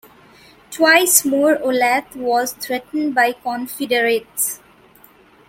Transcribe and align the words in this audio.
Twice 0.71 1.23
more 1.25 1.57
Olathe 1.57 2.15
was 2.15 2.53
threatened 2.53 3.13
by 3.13 3.33
Confederates. 3.33 4.59